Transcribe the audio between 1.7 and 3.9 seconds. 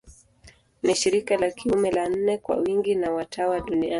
la nne kwa wingi wa watawa duniani.